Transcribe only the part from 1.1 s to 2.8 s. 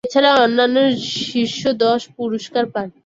শীর্ষ দশ পুরস্কার